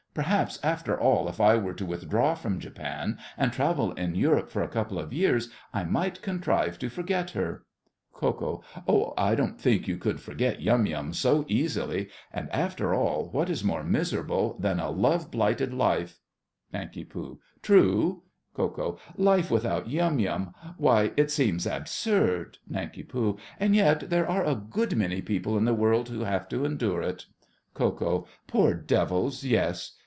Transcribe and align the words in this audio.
Perhaps, 0.13 0.59
after 0.61 0.99
all, 0.99 1.29
if 1.29 1.39
I 1.39 1.55
were 1.55 1.73
to 1.73 1.85
withdraw 1.85 2.35
from 2.35 2.59
Japan, 2.59 3.17
and 3.37 3.53
travel 3.53 3.93
in 3.93 4.13
Europe 4.13 4.49
for 4.49 4.61
a 4.61 4.67
couple 4.67 4.99
of 4.99 5.13
years, 5.13 5.47
I 5.73 5.85
might 5.85 6.21
contrive 6.21 6.77
to 6.79 6.89
forget 6.89 7.29
her. 7.29 7.63
KO. 8.11 8.61
Oh, 8.89 9.13
I 9.17 9.35
don't 9.35 9.57
think 9.57 9.87
you 9.87 9.95
could 9.97 10.19
forget 10.19 10.61
Yum 10.61 10.85
Yum 10.85 11.13
so 11.13 11.45
easily; 11.47 12.09
and, 12.33 12.49
after 12.51 12.93
all, 12.93 13.29
what 13.29 13.49
is 13.49 13.63
more 13.63 13.85
miserable 13.85 14.57
than 14.59 14.81
a 14.81 14.89
love 14.89 15.31
blighted 15.31 15.73
life? 15.73 16.19
NANK. 16.73 17.09
True. 17.61 18.23
KO. 18.53 18.99
Life 19.15 19.49
without 19.49 19.89
Yum 19.89 20.19
Yum—why, 20.19 21.13
it 21.15 21.31
seems 21.31 21.65
absurd! 21.65 22.57
NANK. 22.67 23.07
And 23.61 23.73
yet 23.73 24.09
there 24.09 24.27
are 24.29 24.43
a 24.43 24.55
good 24.55 24.97
many 24.97 25.21
people 25.21 25.57
in 25.57 25.63
the 25.63 25.73
world 25.73 26.09
who 26.09 26.25
have 26.25 26.49
to 26.49 26.65
endure 26.65 27.01
it. 27.01 27.27
KO. 27.73 28.27
Poor 28.47 28.73
devils, 28.73 29.45
yes! 29.45 29.99